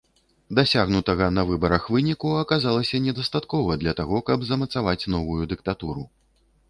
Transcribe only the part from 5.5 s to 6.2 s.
дыктатуру.